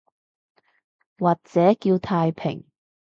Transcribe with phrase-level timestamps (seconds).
[1.19, 2.65] 或者叫太平